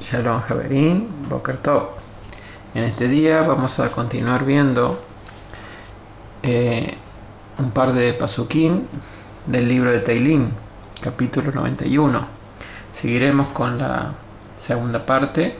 [0.00, 1.90] Shalom Javerín, Boker Tov.
[2.74, 4.98] En este día vamos a continuar viendo
[6.42, 6.94] eh,
[7.58, 8.86] un par de pasuquín
[9.46, 10.52] del libro de Teilín,
[11.02, 12.26] capítulo 91.
[12.92, 14.14] Seguiremos con la
[14.56, 15.56] segunda parte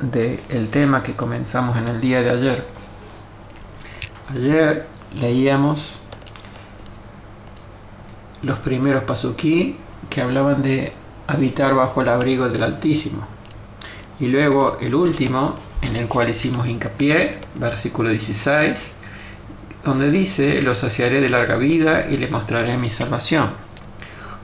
[0.00, 2.64] del tema que comenzamos en el día de ayer.
[4.30, 4.86] Ayer
[5.20, 5.96] leíamos
[8.42, 9.76] los primeros pasuquí
[10.08, 10.94] que hablaban de
[11.26, 13.35] habitar bajo el abrigo del Altísimo
[14.18, 18.94] y luego el último, en el cual hicimos hincapié, versículo 16,
[19.84, 23.50] donde dice, lo saciaré de larga vida y le mostraré mi salvación.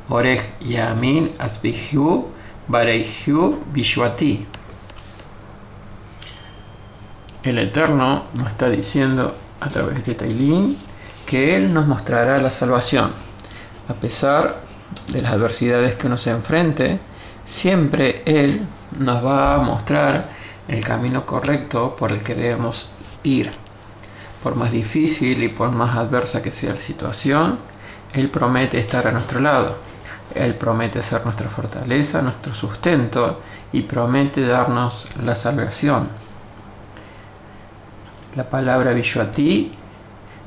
[0.09, 2.29] Orej yamin atbihu
[2.69, 4.47] bareihu bishwati.
[7.45, 10.77] El Eterno nos está diciendo a través de Tailín
[11.27, 13.11] que Él nos mostrará la salvación.
[13.89, 14.61] A pesar
[15.09, 16.99] de las adversidades que uno se enfrente,
[17.45, 18.61] siempre Él
[18.99, 20.25] nos va a mostrar
[20.69, 22.89] el camino correcto por el que debemos
[23.23, 23.51] ir.
[24.43, 27.59] Por más difícil y por más adversa que sea la situación,
[28.13, 29.77] Él promete estar a nuestro lado.
[30.35, 36.09] Él promete ser nuestra fortaleza, nuestro sustento y promete darnos la salvación.
[38.35, 39.73] La palabra Vishuati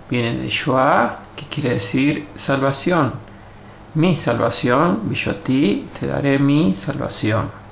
[0.10, 3.14] viene de Shua, que quiere decir salvación.
[3.94, 7.65] Mi salvación, Vishuati, te daré mi salvación.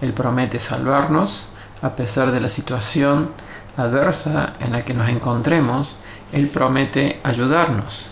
[0.00, 1.48] Él promete salvarnos
[1.82, 3.30] a pesar de la situación
[3.76, 5.96] adversa en la que nos encontremos.
[6.32, 8.06] Él promete ayudarnos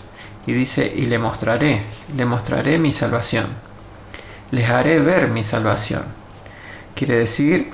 [0.45, 1.83] y dice, y le mostraré,
[2.15, 3.47] le mostraré mi salvación.
[4.51, 6.03] Les haré ver mi salvación.
[6.95, 7.73] Quiere decir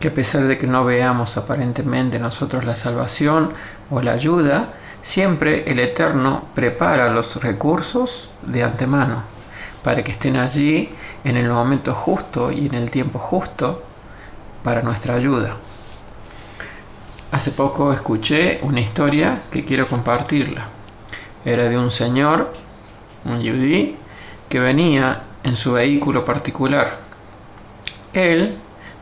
[0.00, 3.52] que a pesar de que no veamos aparentemente nosotros la salvación
[3.90, 4.68] o la ayuda,
[5.02, 9.37] siempre el Eterno prepara los recursos de antemano
[9.82, 10.88] para que estén allí
[11.24, 13.82] en el momento justo y en el tiempo justo
[14.62, 15.56] para nuestra ayuda.
[17.30, 20.66] Hace poco escuché una historia que quiero compartirla.
[21.44, 22.50] Era de un señor,
[23.24, 23.96] un yudí,
[24.48, 26.96] que venía en su vehículo particular.
[28.12, 28.56] Él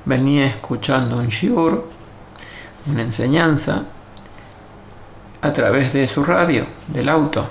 [0.04, 1.88] venía escuchando un shiur,
[2.86, 3.84] una enseñanza,
[5.41, 7.47] a través de su radio, del auto.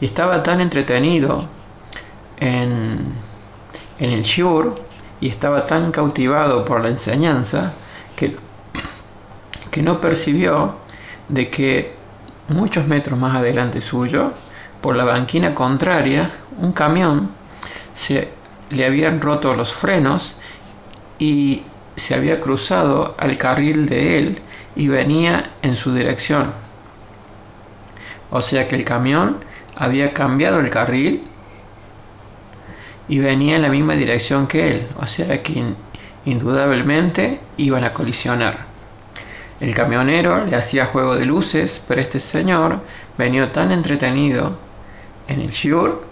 [0.00, 1.48] Y estaba tan entretenido
[2.40, 3.14] en
[3.98, 4.74] el Shur
[5.20, 7.72] y estaba tan cautivado por la enseñanza
[8.16, 8.36] que,
[9.70, 10.76] que no percibió
[11.28, 11.94] de que
[12.48, 14.32] muchos metros más adelante suyo,
[14.80, 17.30] por la banquina contraria, un camión
[17.94, 18.28] se
[18.70, 20.36] le habían roto los frenos
[21.18, 21.62] y
[21.96, 24.38] se había cruzado al carril de él
[24.74, 26.52] y venía en su dirección.
[28.30, 29.38] O sea que el camión
[29.76, 31.24] había cambiado el carril
[33.10, 35.74] y venía en la misma dirección que él, o sea que
[36.24, 38.58] indudablemente iban a colisionar.
[39.58, 42.78] El camionero le hacía juego de luces, pero este señor
[43.18, 44.56] venía tan entretenido
[45.26, 46.04] en el shiur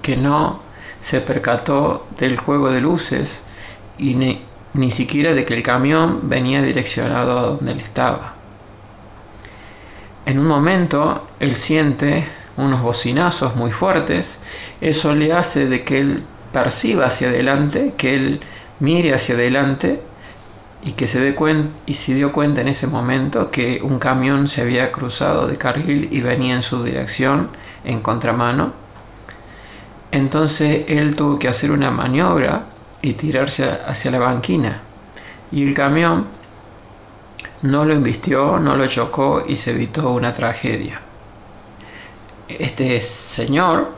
[0.00, 0.62] que no
[1.02, 3.44] se percató del juego de luces
[3.98, 8.32] y ni, ni siquiera de que el camión venía direccionado a donde él estaba.
[10.24, 12.24] En un momento él siente
[12.60, 14.40] unos bocinazos muy fuertes
[14.80, 18.40] eso le hace de que él perciba hacia adelante, que él
[18.80, 20.00] mire hacia adelante
[20.82, 24.48] y que se dé cuenta y se dio cuenta en ese momento que un camión
[24.48, 27.50] se había cruzado de carril y venía en su dirección
[27.84, 28.72] en contramano.
[30.12, 32.64] Entonces él tuvo que hacer una maniobra
[33.02, 34.80] y tirarse hacia la banquina.
[35.52, 36.26] Y el camión
[37.62, 41.00] no lo invistió, no lo chocó y se evitó una tragedia.
[42.58, 43.88] Este señor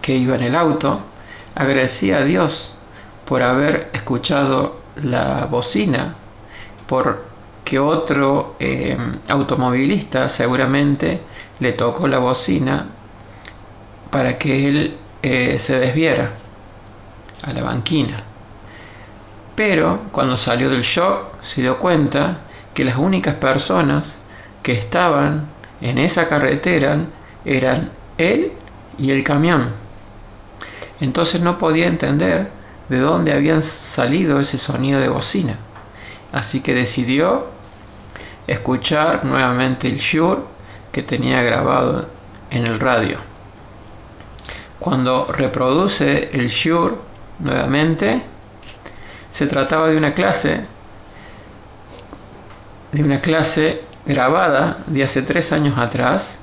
[0.00, 1.00] que iba en el auto,
[1.54, 2.74] agradecía a Dios
[3.24, 6.14] por haber escuchado la bocina,
[6.86, 7.24] por
[7.64, 8.96] que otro eh,
[9.28, 11.20] automovilista seguramente
[11.60, 12.86] le tocó la bocina
[14.10, 16.30] para que él eh, se desviera
[17.46, 18.16] a la banquina.
[19.54, 22.38] Pero cuando salió del shock se dio cuenta
[22.74, 24.20] que las únicas personas
[24.62, 25.46] que estaban
[25.80, 26.98] en esa carretera
[27.44, 28.52] eran él
[28.98, 29.72] y el camión.
[31.00, 32.48] Entonces no podía entender
[32.88, 35.56] de dónde habían salido ese sonido de bocina.
[36.32, 37.46] Así que decidió
[38.46, 40.46] escuchar nuevamente el shur
[40.92, 42.06] que tenía grabado
[42.50, 43.18] en el radio.
[44.78, 47.00] Cuando reproduce el shur
[47.38, 48.22] nuevamente,
[49.30, 50.60] se trataba de una clase,
[52.92, 56.41] de una clase grabada de hace tres años atrás,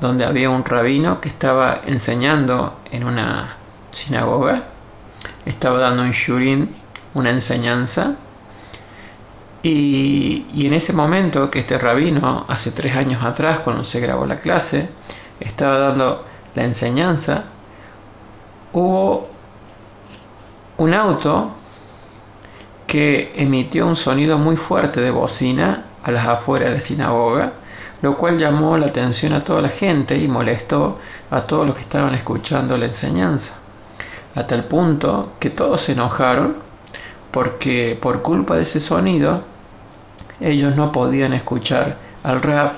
[0.00, 3.56] donde había un rabino que estaba enseñando en una
[3.90, 4.62] sinagoga,
[5.44, 6.70] estaba dando un shurin,
[7.14, 8.14] una enseñanza,
[9.62, 14.24] y, y, en ese momento que este rabino, hace tres años atrás, cuando se grabó
[14.24, 14.88] la clase,
[15.40, 16.24] estaba dando
[16.54, 17.44] la enseñanza,
[18.72, 19.28] hubo
[20.76, 21.50] un auto
[22.86, 27.52] que emitió un sonido muy fuerte de bocina a las afueras de la sinagoga,
[28.02, 30.98] lo cual llamó la atención a toda la gente y molestó
[31.30, 33.54] a todos los que estaban escuchando la enseñanza,
[34.34, 36.56] a tal punto que todos se enojaron
[37.30, 39.42] porque por culpa de ese sonido
[40.40, 42.72] ellos no podían escuchar al rap.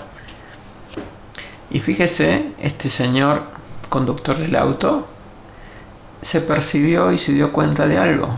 [1.70, 3.42] Y fíjese, este señor
[3.88, 5.06] conductor del auto
[6.22, 8.28] se percibió y se dio cuenta de algo,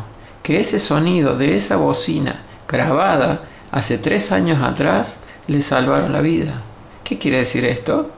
[0.43, 6.63] que ese sonido de esa bocina grabada hace tres años atrás le salvaron la vida.
[7.05, 8.11] ¿Qué quiere decir esto?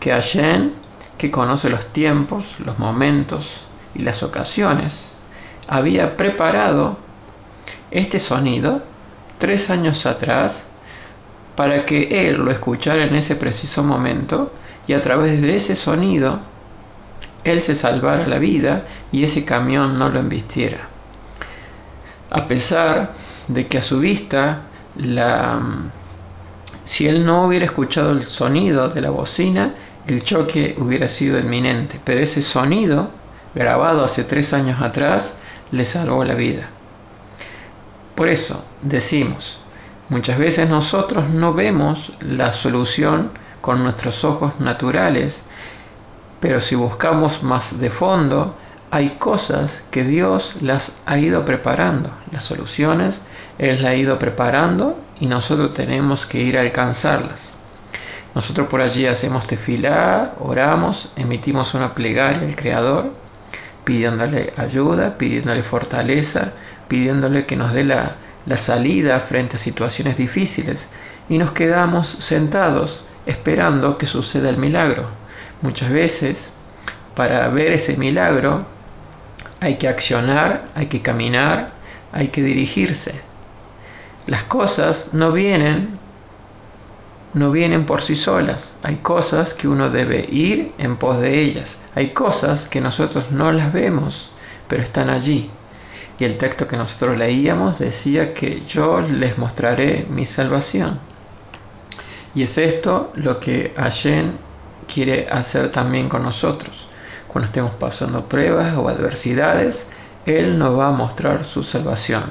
[0.00, 0.74] Que Allen,
[1.18, 3.60] que conoce los tiempos, los momentos
[3.94, 5.14] y las ocasiones,
[5.68, 6.96] había preparado
[7.90, 8.82] este sonido
[9.38, 10.68] tres años atrás
[11.56, 14.52] para que él lo escuchara en ese preciso momento
[14.86, 16.38] y a través de ese sonido
[17.44, 20.78] él se salvara la vida y ese camión no lo embistiera.
[22.30, 23.12] A pesar
[23.48, 24.62] de que a su vista
[24.96, 25.60] la,
[26.86, 29.74] si él no hubiera escuchado el sonido de la bocina,
[30.06, 33.10] el choque hubiera sido inminente, pero ese sonido,
[33.56, 35.36] grabado hace tres años atrás,
[35.72, 36.68] le salvó la vida.
[38.14, 39.58] Por eso decimos,
[40.10, 43.30] muchas veces nosotros no vemos la solución
[43.60, 45.42] con nuestros ojos naturales,
[46.38, 48.54] pero si buscamos más de fondo,
[48.92, 53.22] hay cosas que Dios las ha ido preparando, las soluciones
[53.58, 57.56] Él las ha ido preparando y nosotros tenemos que ir a alcanzarlas.
[58.34, 63.12] Nosotros por allí hacemos tefilá, oramos, emitimos una plegaria al Creador,
[63.84, 66.52] pidiéndole ayuda, pidiéndole fortaleza,
[66.88, 70.90] pidiéndole que nos dé la, la salida frente a situaciones difíciles
[71.28, 75.06] y nos quedamos sentados esperando que suceda el milagro.
[75.62, 76.52] Muchas veces,
[77.14, 78.66] para ver ese milagro,
[79.60, 81.70] hay que accionar, hay que caminar,
[82.12, 83.14] hay que dirigirse.
[84.26, 85.98] Las cosas no vienen
[87.36, 88.78] no vienen por sí solas.
[88.82, 91.78] Hay cosas que uno debe ir en pos de ellas.
[91.94, 94.30] Hay cosas que nosotros no las vemos,
[94.68, 95.50] pero están allí.
[96.18, 100.98] Y el texto que nosotros leíamos decía que yo les mostraré mi salvación.
[102.34, 104.38] Y es esto lo que Allen
[104.92, 106.88] quiere hacer también con nosotros.
[107.28, 109.88] Cuando estemos pasando pruebas o adversidades,
[110.24, 112.22] Él nos va a mostrar su salvación.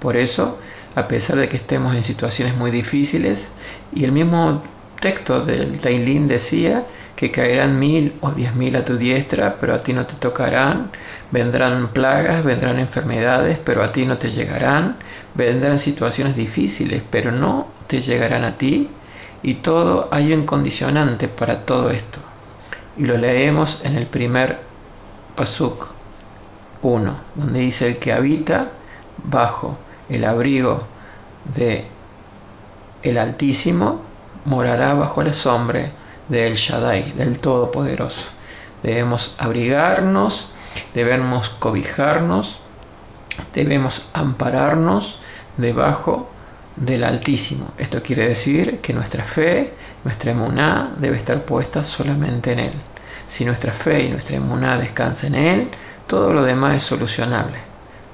[0.00, 0.58] Por eso,
[0.94, 3.52] a pesar de que estemos en situaciones muy difíciles,
[3.92, 4.62] y el mismo
[5.00, 6.82] texto del Tailín decía
[7.16, 10.90] que caerán mil o diez mil a tu diestra, pero a ti no te tocarán,
[11.30, 14.96] vendrán plagas, vendrán enfermedades, pero a ti no te llegarán,
[15.34, 18.88] vendrán situaciones difíciles, pero no te llegarán a ti,
[19.42, 22.18] y todo hay un condicionante para todo esto.
[22.96, 24.58] Y lo leemos en el primer
[25.36, 25.88] Pasuk
[26.82, 28.70] 1, donde dice el que habita
[29.24, 29.76] bajo
[30.08, 30.80] el abrigo
[31.54, 31.84] de
[33.02, 34.00] el Altísimo
[34.46, 35.90] morará bajo la sombra
[36.28, 38.28] del Shaddai, del Todopoderoso.
[38.82, 40.52] Debemos abrigarnos,
[40.94, 42.58] debemos cobijarnos,
[43.54, 45.20] debemos ampararnos
[45.56, 46.30] debajo
[46.76, 47.72] del Altísimo.
[47.78, 52.72] Esto quiere decir que nuestra fe, nuestra emuná debe estar puesta solamente en Él.
[53.28, 55.70] Si nuestra fe y nuestra emuná descansan en Él,
[56.06, 57.58] todo lo demás es solucionable.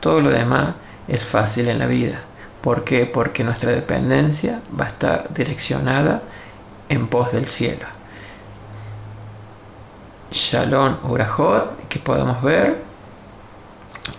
[0.00, 0.74] Todo lo demás
[1.10, 2.20] es fácil en la vida.
[2.62, 3.06] ¿Por qué?
[3.06, 6.22] Porque nuestra dependencia va a estar direccionada
[6.88, 7.86] en pos del cielo.
[10.30, 12.78] Shalom Urajot, que podamos ver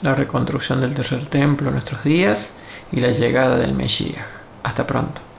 [0.02, 2.54] la reconstrucción del tercer templo en nuestros días
[2.92, 4.26] y la llegada del Mesías.
[4.64, 5.31] Hasta pronto.